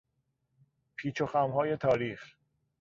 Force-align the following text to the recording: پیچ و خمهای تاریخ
پیچ 0.95 1.21
و 1.21 1.25
خمهای 1.25 1.77
تاریخ 1.77 2.35